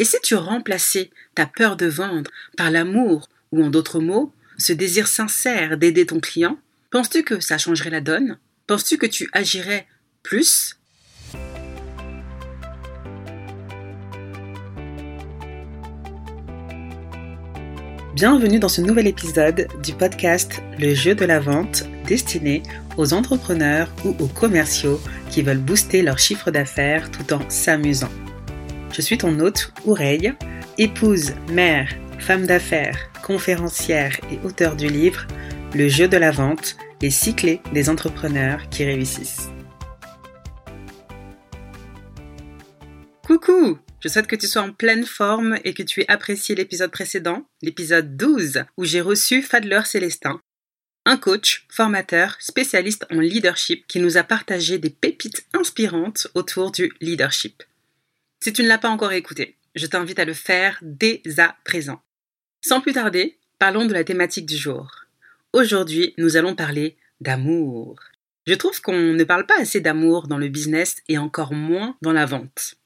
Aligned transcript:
Et 0.00 0.04
si 0.04 0.16
tu 0.22 0.36
remplaçais 0.36 1.10
ta 1.34 1.46
peur 1.46 1.76
de 1.76 1.86
vendre 1.86 2.30
par 2.56 2.70
l'amour, 2.70 3.28
ou 3.50 3.64
en 3.64 3.68
d'autres 3.68 3.98
mots, 3.98 4.32
ce 4.56 4.72
désir 4.72 5.08
sincère 5.08 5.76
d'aider 5.76 6.06
ton 6.06 6.20
client, 6.20 6.56
penses-tu 6.90 7.24
que 7.24 7.40
ça 7.40 7.58
changerait 7.58 7.90
la 7.90 8.00
donne? 8.00 8.38
Penses-tu 8.68 8.96
que 8.96 9.06
tu 9.06 9.28
agirais 9.32 9.88
plus? 10.22 10.76
Bienvenue 18.14 18.60
dans 18.60 18.68
ce 18.68 18.80
nouvel 18.80 19.08
épisode 19.08 19.66
du 19.82 19.94
podcast 19.94 20.60
Le 20.78 20.94
jeu 20.94 21.16
de 21.16 21.24
la 21.24 21.40
vente 21.40 21.84
destiné 22.06 22.62
aux 22.96 23.12
entrepreneurs 23.14 23.92
ou 24.04 24.10
aux 24.20 24.28
commerciaux 24.28 25.00
qui 25.30 25.42
veulent 25.42 25.58
booster 25.58 26.02
leur 26.02 26.20
chiffre 26.20 26.52
d'affaires 26.52 27.10
tout 27.10 27.32
en 27.32 27.48
s'amusant. 27.50 28.10
Je 28.92 29.02
suis 29.02 29.18
ton 29.18 29.38
hôte, 29.40 29.72
Oureille, 29.84 30.32
épouse, 30.78 31.32
mère, 31.50 31.88
femme 32.18 32.46
d'affaires, 32.46 33.10
conférencière 33.22 34.18
et 34.32 34.38
auteur 34.46 34.76
du 34.76 34.88
livre 34.88 35.26
Le 35.74 35.88
jeu 35.88 36.08
de 36.08 36.16
la 36.16 36.30
vente, 36.30 36.76
les 37.02 37.10
cyclés 37.10 37.60
des 37.72 37.90
entrepreneurs 37.90 38.68
qui 38.70 38.84
réussissent. 38.84 39.50
Coucou 43.26 43.78
Je 44.00 44.08
souhaite 44.08 44.26
que 44.26 44.36
tu 44.36 44.46
sois 44.46 44.62
en 44.62 44.72
pleine 44.72 45.04
forme 45.04 45.58
et 45.64 45.74
que 45.74 45.82
tu 45.82 46.00
aies 46.00 46.10
apprécié 46.10 46.54
l'épisode 46.54 46.90
précédent, 46.90 47.46
l'épisode 47.62 48.16
12, 48.16 48.64
où 48.78 48.84
j'ai 48.84 49.02
reçu 49.02 49.42
Fadler 49.42 49.82
Célestin, 49.84 50.40
un 51.04 51.16
coach, 51.16 51.66
formateur, 51.70 52.36
spécialiste 52.38 53.06
en 53.10 53.20
leadership 53.20 53.86
qui 53.86 54.00
nous 54.00 54.16
a 54.16 54.22
partagé 54.22 54.78
des 54.78 54.90
pépites 54.90 55.46
inspirantes 55.54 56.26
autour 56.34 56.70
du 56.70 56.92
leadership. 57.00 57.62
Si 58.40 58.52
tu 58.52 58.62
ne 58.62 58.68
l'as 58.68 58.78
pas 58.78 58.88
encore 58.88 59.12
écouté, 59.12 59.56
je 59.74 59.86
t'invite 59.86 60.18
à 60.18 60.24
le 60.24 60.34
faire 60.34 60.78
dès 60.82 61.22
à 61.38 61.56
présent. 61.64 62.00
Sans 62.60 62.80
plus 62.80 62.92
tarder, 62.92 63.36
parlons 63.58 63.84
de 63.84 63.92
la 63.92 64.04
thématique 64.04 64.46
du 64.46 64.56
jour. 64.56 65.06
Aujourd'hui, 65.52 66.14
nous 66.18 66.36
allons 66.36 66.54
parler 66.54 66.96
d'amour. 67.20 67.98
Je 68.46 68.54
trouve 68.54 68.80
qu'on 68.80 68.96
ne 68.96 69.24
parle 69.24 69.44
pas 69.44 69.60
assez 69.60 69.80
d'amour 69.80 70.28
dans 70.28 70.38
le 70.38 70.48
business 70.48 71.02
et 71.08 71.18
encore 71.18 71.52
moins 71.52 71.96
dans 72.00 72.12
la 72.12 72.26
vente. 72.26 72.76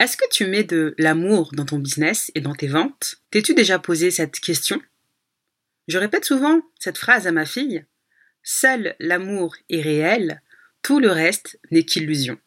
Est-ce 0.00 0.16
que 0.16 0.28
tu 0.30 0.46
mets 0.46 0.64
de 0.64 0.94
l'amour 0.98 1.50
dans 1.52 1.66
ton 1.66 1.78
business 1.78 2.32
et 2.34 2.40
dans 2.40 2.54
tes 2.54 2.66
ventes? 2.66 3.16
T'es-tu 3.30 3.54
déjà 3.54 3.78
posé 3.78 4.10
cette 4.10 4.40
question? 4.40 4.80
Je 5.88 5.98
répète 5.98 6.24
souvent 6.24 6.62
cette 6.78 6.98
phrase 6.98 7.26
à 7.26 7.32
ma 7.32 7.44
fille. 7.44 7.84
Seul 8.42 8.96
l'amour 8.98 9.54
est 9.68 9.80
réel, 9.80 10.42
tout 10.82 10.98
le 10.98 11.10
reste 11.10 11.60
n'est 11.70 11.84
qu'illusion. 11.84 12.38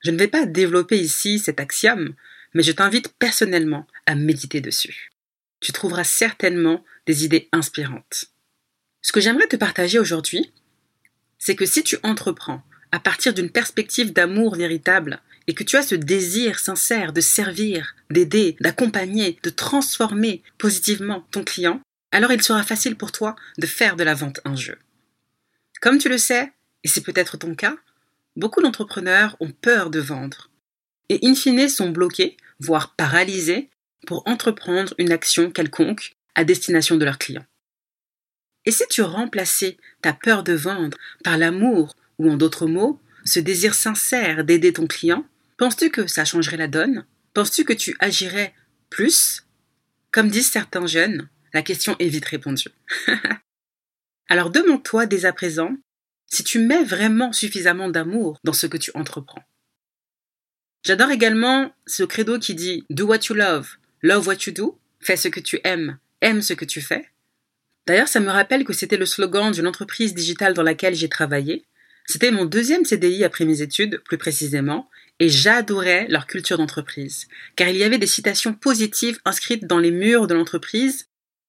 Je 0.00 0.10
ne 0.10 0.18
vais 0.18 0.28
pas 0.28 0.46
développer 0.46 0.98
ici 0.98 1.38
cet 1.38 1.60
axiome, 1.60 2.14
mais 2.54 2.62
je 2.62 2.72
t'invite 2.72 3.08
personnellement 3.18 3.86
à 4.06 4.14
méditer 4.14 4.60
dessus. 4.60 5.10
Tu 5.60 5.72
trouveras 5.72 6.04
certainement 6.04 6.84
des 7.06 7.24
idées 7.24 7.48
inspirantes. 7.52 8.26
Ce 9.02 9.12
que 9.12 9.20
j'aimerais 9.20 9.46
te 9.46 9.56
partager 9.56 9.98
aujourd'hui, 9.98 10.52
c'est 11.38 11.56
que 11.56 11.66
si 11.66 11.82
tu 11.82 11.96
entreprends 12.02 12.62
à 12.92 13.00
partir 13.00 13.34
d'une 13.34 13.50
perspective 13.50 14.12
d'amour 14.12 14.56
véritable 14.56 15.20
et 15.46 15.54
que 15.54 15.64
tu 15.64 15.76
as 15.76 15.82
ce 15.82 15.94
désir 15.94 16.58
sincère 16.58 17.12
de 17.12 17.20
servir, 17.20 17.94
d'aider, 18.10 18.56
d'accompagner, 18.60 19.38
de 19.42 19.50
transformer 19.50 20.42
positivement 20.58 21.26
ton 21.30 21.44
client, 21.44 21.80
alors 22.12 22.32
il 22.32 22.42
sera 22.42 22.62
facile 22.62 22.96
pour 22.96 23.12
toi 23.12 23.36
de 23.58 23.66
faire 23.66 23.96
de 23.96 24.04
la 24.04 24.14
vente 24.14 24.40
un 24.44 24.56
jeu. 24.56 24.78
Comme 25.80 25.98
tu 25.98 26.08
le 26.08 26.18
sais, 26.18 26.52
et 26.84 26.88
c'est 26.88 27.02
peut-être 27.02 27.36
ton 27.36 27.54
cas, 27.54 27.76
Beaucoup 28.36 28.62
d'entrepreneurs 28.62 29.36
ont 29.40 29.50
peur 29.50 29.90
de 29.90 30.00
vendre 30.00 30.50
et 31.08 31.18
in 31.22 31.34
fine 31.34 31.68
sont 31.68 31.90
bloqués, 31.90 32.36
voire 32.60 32.94
paralysés, 32.94 33.68
pour 34.06 34.26
entreprendre 34.26 34.94
une 34.98 35.12
action 35.12 35.50
quelconque 35.50 36.16
à 36.34 36.44
destination 36.44 36.96
de 36.96 37.04
leurs 37.04 37.18
clients. 37.18 37.44
Et 38.64 38.70
si 38.70 38.84
tu 38.88 39.02
remplaçais 39.02 39.76
ta 40.02 40.12
peur 40.12 40.42
de 40.42 40.52
vendre 40.52 40.96
par 41.24 41.36
l'amour, 41.36 41.96
ou 42.18 42.30
en 42.30 42.36
d'autres 42.36 42.66
mots, 42.66 43.00
ce 43.24 43.40
désir 43.40 43.74
sincère 43.74 44.44
d'aider 44.44 44.72
ton 44.72 44.86
client, 44.86 45.26
penses-tu 45.56 45.90
que 45.90 46.06
ça 46.06 46.24
changerait 46.24 46.56
la 46.56 46.68
donne? 46.68 47.04
Penses-tu 47.34 47.64
que 47.64 47.72
tu 47.72 47.96
agirais 47.98 48.54
plus? 48.88 49.44
Comme 50.12 50.30
disent 50.30 50.50
certains 50.50 50.86
jeunes, 50.86 51.28
la 51.52 51.62
question 51.62 51.96
est 51.98 52.08
vite 52.08 52.24
répondue. 52.24 52.68
Alors 54.28 54.50
demande-toi 54.50 55.06
dès 55.06 55.24
à 55.24 55.32
présent 55.32 55.76
si 56.30 56.44
tu 56.44 56.60
mets 56.60 56.84
vraiment 56.84 57.32
suffisamment 57.32 57.88
d'amour 57.88 58.38
dans 58.44 58.52
ce 58.52 58.66
que 58.66 58.76
tu 58.76 58.90
entreprends. 58.94 59.44
J'adore 60.84 61.10
également 61.10 61.74
ce 61.86 62.04
credo 62.04 62.38
qui 62.38 62.54
dit 62.54 62.86
Do 62.88 63.06
what 63.06 63.26
you 63.28 63.34
love, 63.34 63.76
love 64.02 64.26
what 64.26 64.46
you 64.46 64.52
do, 64.52 64.78
fais 65.00 65.16
ce 65.16 65.28
que 65.28 65.40
tu 65.40 65.60
aimes, 65.64 65.98
aime 66.22 66.40
ce 66.40 66.54
que 66.54 66.64
tu 66.64 66.80
fais. 66.80 67.08
D'ailleurs, 67.86 68.08
ça 68.08 68.20
me 68.20 68.30
rappelle 68.30 68.64
que 68.64 68.72
c'était 68.72 68.96
le 68.96 69.06
slogan 69.06 69.52
d'une 69.52 69.66
entreprise 69.66 70.14
digitale 70.14 70.54
dans 70.54 70.62
laquelle 70.62 70.94
j'ai 70.94 71.08
travaillé. 71.08 71.66
C'était 72.06 72.30
mon 72.30 72.44
deuxième 72.44 72.84
CDI 72.84 73.24
après 73.24 73.44
mes 73.44 73.62
études, 73.62 74.00
plus 74.04 74.18
précisément, 74.18 74.88
et 75.18 75.28
j'adorais 75.28 76.06
leur 76.08 76.26
culture 76.26 76.56
d'entreprise, 76.56 77.28
car 77.56 77.68
il 77.68 77.76
y 77.76 77.84
avait 77.84 77.98
des 77.98 78.06
citations 78.06 78.54
positives 78.54 79.18
inscrites 79.24 79.66
dans 79.66 79.78
les 79.78 79.90
murs 79.90 80.26
de 80.26 80.34
l'entreprise, 80.34 81.06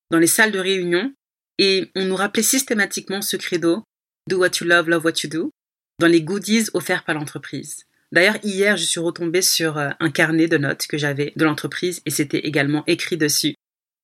dans 0.09 0.19
les 0.19 0.27
salles 0.27 0.51
de 0.51 0.59
réunion, 0.59 1.13
et 1.57 1.89
on 1.95 2.05
nous 2.05 2.15
rappelait 2.15 2.43
systématiquement 2.43 3.21
ce 3.21 3.37
credo 3.37 3.83
Do 4.31 4.37
What 4.37 4.51
You 4.61 4.67
Love, 4.67 4.87
Love 4.87 5.03
What 5.03 5.23
You 5.23 5.29
Do, 5.29 5.51
dans 5.99 6.07
les 6.07 6.21
goodies 6.21 6.69
offerts 6.73 7.03
par 7.03 7.15
l'entreprise. 7.15 7.85
D'ailleurs, 8.13 8.37
hier, 8.43 8.77
je 8.77 8.85
suis 8.85 9.01
retombée 9.01 9.41
sur 9.41 9.77
euh, 9.77 9.89
un 9.99 10.09
carnet 10.09 10.47
de 10.47 10.57
notes 10.57 10.87
que 10.87 10.97
j'avais 10.97 11.33
de 11.35 11.43
l'entreprise 11.43 12.01
et 12.05 12.11
c'était 12.11 12.39
également 12.39 12.85
écrit 12.87 13.17
dessus 13.17 13.55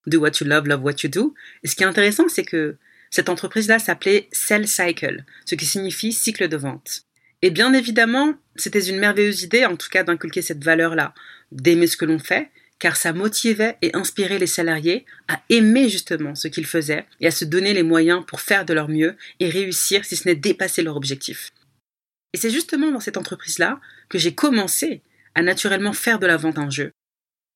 Do 0.05 0.19
What 0.19 0.31
You 0.41 0.47
Love, 0.47 0.67
Love 0.67 0.83
What 0.83 0.95
You 1.03 1.09
Do. 1.09 1.33
Et 1.63 1.69
ce 1.69 1.77
qui 1.77 1.83
est 1.83 1.87
intéressant, 1.87 2.27
c'est 2.27 2.43
que 2.43 2.75
cette 3.09 3.29
entreprise-là 3.29 3.79
s'appelait 3.79 4.27
Sell 4.33 4.67
Cycle, 4.67 5.23
ce 5.45 5.55
qui 5.55 5.65
signifie 5.65 6.11
cycle 6.11 6.49
de 6.49 6.57
vente. 6.57 7.03
Et 7.41 7.49
bien 7.49 7.71
évidemment, 7.71 8.33
c'était 8.57 8.83
une 8.83 8.99
merveilleuse 8.99 9.43
idée, 9.43 9.63
en 9.63 9.77
tout 9.77 9.89
cas, 9.89 10.03
d'inculquer 10.03 10.41
cette 10.41 10.63
valeur-là, 10.63 11.13
d'aimer 11.53 11.87
ce 11.87 11.95
que 11.95 12.03
l'on 12.03 12.19
fait, 12.19 12.49
car 12.79 12.95
ça 12.95 13.13
motivait 13.13 13.77
et 13.81 13.95
inspirait 13.95 14.39
les 14.39 14.47
salariés 14.47 15.05
à 15.27 15.41
aimer 15.49 15.89
justement 15.89 16.35
ce 16.35 16.47
qu'ils 16.47 16.65
faisaient 16.65 17.05
et 17.19 17.27
à 17.27 17.31
se 17.31 17.45
donner 17.45 17.73
les 17.73 17.83
moyens 17.83 18.23
pour 18.25 18.41
faire 18.41 18.65
de 18.65 18.73
leur 18.73 18.89
mieux 18.89 19.15
et 19.39 19.49
réussir 19.49 20.05
si 20.05 20.15
ce 20.15 20.27
n'est 20.27 20.35
dépasser 20.35 20.83
leur 20.83 20.95
objectif. 20.95 21.51
Et 22.33 22.37
c'est 22.37 22.51
justement 22.51 22.91
dans 22.91 22.99
cette 22.99 23.17
entreprise-là 23.17 23.79
que 24.09 24.17
j'ai 24.17 24.35
commencé 24.35 25.01
à 25.33 25.41
naturellement 25.41 25.93
faire 25.93 26.19
de 26.19 26.27
la 26.27 26.37
vente 26.37 26.59
en 26.59 26.69
jeu, 26.69 26.91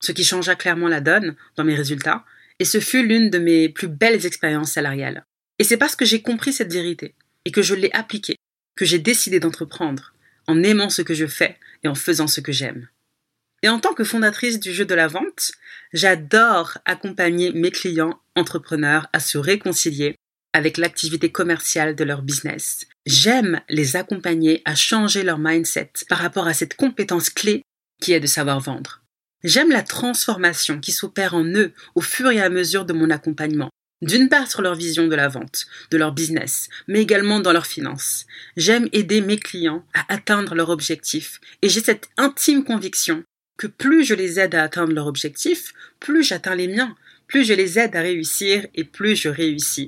ce 0.01 0.11
qui 0.11 0.23
changea 0.23 0.55
clairement 0.55 0.87
la 0.87 1.01
donne 1.01 1.35
dans 1.55 1.63
mes 1.63 1.75
résultats, 1.75 2.25
et 2.59 2.65
ce 2.65 2.79
fut 2.79 3.05
l'une 3.05 3.29
de 3.29 3.39
mes 3.39 3.69
plus 3.69 3.87
belles 3.87 4.25
expériences 4.25 4.73
salariales. 4.73 5.23
Et 5.59 5.63
c'est 5.63 5.77
parce 5.77 5.95
que 5.95 6.05
j'ai 6.05 6.21
compris 6.21 6.53
cette 6.53 6.73
vérité, 6.73 7.15
et 7.45 7.51
que 7.51 7.61
je 7.61 7.75
l'ai 7.75 7.91
appliquée, 7.91 8.37
que 8.75 8.85
j'ai 8.85 8.99
décidé 8.99 9.39
d'entreprendre, 9.39 10.13
en 10.47 10.63
aimant 10.63 10.89
ce 10.89 11.01
que 11.01 11.13
je 11.13 11.27
fais 11.27 11.57
et 11.83 11.87
en 11.87 11.95
faisant 11.95 12.27
ce 12.27 12.41
que 12.41 12.51
j'aime. 12.51 12.87
Et 13.63 13.69
en 13.69 13.79
tant 13.79 13.93
que 13.93 14.03
fondatrice 14.03 14.59
du 14.59 14.73
jeu 14.73 14.85
de 14.85 14.95
la 14.95 15.07
vente, 15.07 15.51
j'adore 15.93 16.77
accompagner 16.85 17.51
mes 17.51 17.71
clients 17.71 18.19
entrepreneurs 18.35 19.07
à 19.13 19.19
se 19.19 19.37
réconcilier 19.37 20.15
avec 20.53 20.77
l'activité 20.77 21.31
commerciale 21.31 21.95
de 21.95 22.03
leur 22.03 22.23
business. 22.23 22.87
J'aime 23.05 23.61
les 23.69 23.95
accompagner 23.95 24.61
à 24.65 24.75
changer 24.75 25.23
leur 25.23 25.37
mindset 25.37 25.91
par 26.09 26.17
rapport 26.17 26.47
à 26.47 26.53
cette 26.53 26.75
compétence 26.75 27.29
clé 27.29 27.63
qui 28.01 28.13
est 28.13 28.19
de 28.19 28.27
savoir 28.27 28.59
vendre. 28.59 29.01
J'aime 29.43 29.69
la 29.69 29.83
transformation 29.83 30.79
qui 30.79 30.91
s'opère 30.91 31.33
en 31.33 31.45
eux 31.45 31.73
au 31.95 32.01
fur 32.01 32.29
et 32.31 32.41
à 32.41 32.49
mesure 32.49 32.85
de 32.85 32.93
mon 32.93 33.09
accompagnement. 33.09 33.69
D'une 34.01 34.29
part 34.29 34.49
sur 34.49 34.63
leur 34.63 34.73
vision 34.73 35.07
de 35.07 35.15
la 35.15 35.27
vente, 35.27 35.67
de 35.91 35.97
leur 35.97 36.11
business, 36.11 36.69
mais 36.87 37.01
également 37.01 37.39
dans 37.39 37.53
leurs 37.53 37.67
finances. 37.67 38.25
J'aime 38.57 38.89
aider 38.93 39.21
mes 39.21 39.37
clients 39.37 39.85
à 39.93 40.11
atteindre 40.11 40.55
leur 40.55 40.69
objectif 40.69 41.39
et 41.61 41.69
j'ai 41.69 41.81
cette 41.81 42.09
intime 42.17 42.63
conviction 42.63 43.23
plus 43.67 44.03
je 44.03 44.13
les 44.13 44.39
aide 44.39 44.55
à 44.55 44.63
atteindre 44.63 44.93
leur 44.93 45.07
objectif, 45.07 45.73
plus 45.99 46.23
j'atteins 46.23 46.55
les 46.55 46.67
miens, 46.67 46.95
plus 47.27 47.45
je 47.45 47.53
les 47.53 47.79
aide 47.79 47.95
à 47.95 48.01
réussir 48.01 48.65
et 48.75 48.83
plus 48.83 49.15
je 49.15 49.29
réussis. 49.29 49.87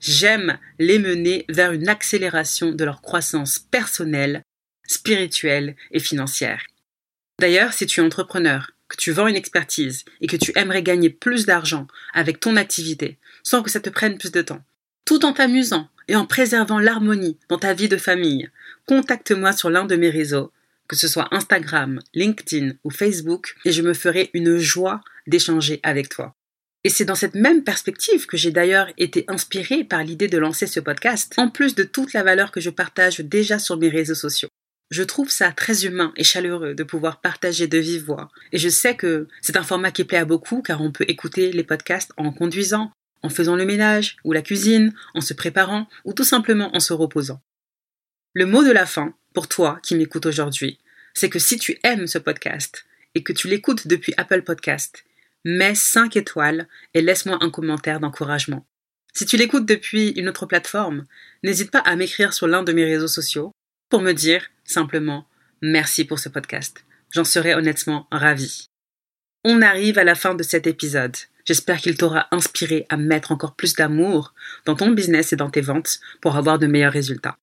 J'aime 0.00 0.58
les 0.78 0.98
mener 0.98 1.44
vers 1.48 1.72
une 1.72 1.88
accélération 1.88 2.72
de 2.72 2.84
leur 2.84 3.00
croissance 3.02 3.58
personnelle, 3.58 4.42
spirituelle 4.86 5.76
et 5.92 6.00
financière. 6.00 6.62
D'ailleurs, 7.40 7.72
si 7.72 7.86
tu 7.86 8.00
es 8.00 8.04
entrepreneur, 8.04 8.70
que 8.88 8.96
tu 8.96 9.12
vends 9.12 9.26
une 9.26 9.36
expertise 9.36 10.04
et 10.20 10.26
que 10.26 10.36
tu 10.36 10.52
aimerais 10.56 10.82
gagner 10.82 11.10
plus 11.10 11.46
d'argent 11.46 11.86
avec 12.12 12.38
ton 12.38 12.56
activité 12.56 13.18
sans 13.42 13.62
que 13.62 13.70
ça 13.70 13.80
te 13.80 13.90
prenne 13.90 14.18
plus 14.18 14.30
de 14.30 14.42
temps, 14.42 14.62
tout 15.04 15.24
en 15.24 15.32
t'amusant 15.32 15.88
et 16.08 16.16
en 16.16 16.26
préservant 16.26 16.78
l'harmonie 16.78 17.38
dans 17.48 17.58
ta 17.58 17.74
vie 17.74 17.88
de 17.88 17.96
famille, 17.96 18.50
contacte-moi 18.86 19.52
sur 19.52 19.70
l'un 19.70 19.84
de 19.84 19.96
mes 19.96 20.10
réseaux 20.10 20.52
que 20.88 20.96
ce 20.96 21.08
soit 21.08 21.28
Instagram, 21.32 22.00
LinkedIn 22.14 22.72
ou 22.84 22.90
Facebook, 22.90 23.56
et 23.64 23.72
je 23.72 23.82
me 23.82 23.94
ferai 23.94 24.30
une 24.34 24.58
joie 24.58 25.00
d'échanger 25.26 25.80
avec 25.82 26.08
toi. 26.08 26.34
Et 26.86 26.90
c'est 26.90 27.06
dans 27.06 27.14
cette 27.14 27.34
même 27.34 27.64
perspective 27.64 28.26
que 28.26 28.36
j'ai 28.36 28.50
d'ailleurs 28.50 28.88
été 28.98 29.24
inspirée 29.28 29.84
par 29.84 30.04
l'idée 30.04 30.28
de 30.28 30.36
lancer 30.36 30.66
ce 30.66 30.80
podcast, 30.80 31.32
en 31.38 31.48
plus 31.48 31.74
de 31.74 31.82
toute 31.82 32.12
la 32.12 32.22
valeur 32.22 32.52
que 32.52 32.60
je 32.60 32.68
partage 32.68 33.20
déjà 33.20 33.58
sur 33.58 33.78
mes 33.78 33.88
réseaux 33.88 34.14
sociaux. 34.14 34.50
Je 34.90 35.02
trouve 35.02 35.30
ça 35.30 35.50
très 35.50 35.86
humain 35.86 36.12
et 36.16 36.24
chaleureux 36.24 36.74
de 36.74 36.84
pouvoir 36.84 37.22
partager 37.22 37.66
de 37.66 37.78
vive 37.78 38.04
voix. 38.04 38.28
Et 38.52 38.58
je 38.58 38.68
sais 38.68 38.96
que 38.96 39.28
c'est 39.40 39.56
un 39.56 39.62
format 39.62 39.90
qui 39.90 40.04
plaît 40.04 40.18
à 40.18 40.26
beaucoup 40.26 40.60
car 40.60 40.82
on 40.82 40.92
peut 40.92 41.06
écouter 41.08 41.52
les 41.52 41.64
podcasts 41.64 42.12
en 42.18 42.32
conduisant, 42.32 42.92
en 43.22 43.30
faisant 43.30 43.56
le 43.56 43.64
ménage 43.64 44.16
ou 44.22 44.32
la 44.32 44.42
cuisine, 44.42 44.92
en 45.14 45.22
se 45.22 45.32
préparant 45.32 45.88
ou 46.04 46.12
tout 46.12 46.22
simplement 46.22 46.76
en 46.76 46.80
se 46.80 46.92
reposant. 46.92 47.40
Le 48.36 48.46
mot 48.46 48.64
de 48.64 48.72
la 48.72 48.84
fin, 48.84 49.14
pour 49.32 49.46
toi 49.46 49.78
qui 49.80 49.94
m'écoutes 49.94 50.26
aujourd'hui, 50.26 50.80
c'est 51.14 51.30
que 51.30 51.38
si 51.38 51.56
tu 51.56 51.78
aimes 51.84 52.08
ce 52.08 52.18
podcast 52.18 52.84
et 53.14 53.22
que 53.22 53.32
tu 53.32 53.46
l'écoutes 53.46 53.86
depuis 53.86 54.12
Apple 54.16 54.42
Podcast, 54.42 55.04
mets 55.44 55.76
5 55.76 56.16
étoiles 56.16 56.66
et 56.94 57.00
laisse-moi 57.00 57.38
un 57.40 57.50
commentaire 57.50 58.00
d'encouragement. 58.00 58.66
Si 59.12 59.24
tu 59.24 59.36
l'écoutes 59.36 59.66
depuis 59.66 60.08
une 60.16 60.28
autre 60.28 60.46
plateforme, 60.46 61.04
n'hésite 61.44 61.70
pas 61.70 61.78
à 61.78 61.94
m'écrire 61.94 62.32
sur 62.32 62.48
l'un 62.48 62.64
de 62.64 62.72
mes 62.72 62.84
réseaux 62.84 63.06
sociaux 63.06 63.52
pour 63.88 64.00
me 64.00 64.10
dire 64.10 64.50
simplement 64.64 65.28
merci 65.62 66.04
pour 66.04 66.18
ce 66.18 66.28
podcast. 66.28 66.84
J'en 67.12 67.22
serais 67.22 67.54
honnêtement 67.54 68.08
ravi. 68.10 68.66
On 69.44 69.62
arrive 69.62 69.96
à 69.96 70.02
la 70.02 70.16
fin 70.16 70.34
de 70.34 70.42
cet 70.42 70.66
épisode. 70.66 71.16
J'espère 71.44 71.78
qu'il 71.78 71.96
t'aura 71.96 72.26
inspiré 72.32 72.84
à 72.88 72.96
mettre 72.96 73.30
encore 73.30 73.54
plus 73.54 73.74
d'amour 73.74 74.34
dans 74.64 74.74
ton 74.74 74.90
business 74.90 75.32
et 75.32 75.36
dans 75.36 75.50
tes 75.50 75.60
ventes 75.60 76.00
pour 76.20 76.34
avoir 76.34 76.58
de 76.58 76.66
meilleurs 76.66 76.92
résultats. 76.92 77.38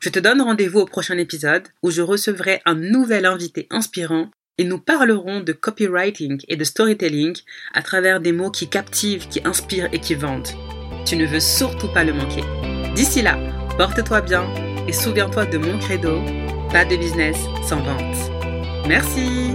Je 0.00 0.08
te 0.08 0.18
donne 0.18 0.40
rendez-vous 0.40 0.80
au 0.80 0.86
prochain 0.86 1.18
épisode 1.18 1.68
où 1.82 1.90
je 1.90 2.00
recevrai 2.00 2.62
un 2.64 2.74
nouvel 2.74 3.26
invité 3.26 3.66
inspirant 3.70 4.30
et 4.56 4.64
nous 4.64 4.78
parlerons 4.78 5.40
de 5.40 5.52
copywriting 5.52 6.40
et 6.48 6.56
de 6.56 6.64
storytelling 6.64 7.36
à 7.74 7.82
travers 7.82 8.18
des 8.18 8.32
mots 8.32 8.50
qui 8.50 8.66
captivent, 8.68 9.28
qui 9.28 9.42
inspirent 9.44 9.90
et 9.92 9.98
qui 9.98 10.14
vendent. 10.14 10.48
Tu 11.04 11.16
ne 11.16 11.26
veux 11.26 11.40
surtout 11.40 11.88
pas 11.92 12.04
le 12.04 12.14
manquer. 12.14 12.42
D'ici 12.94 13.20
là, 13.20 13.38
porte-toi 13.76 14.22
bien 14.22 14.46
et 14.88 14.92
souviens-toi 14.94 15.44
de 15.44 15.58
mon 15.58 15.78
credo, 15.78 16.18
pas 16.72 16.86
de 16.86 16.96
business 16.96 17.36
sans 17.68 17.82
vente. 17.82 18.16
Merci 18.88 19.52